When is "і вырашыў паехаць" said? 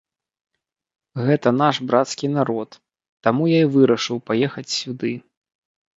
3.67-4.69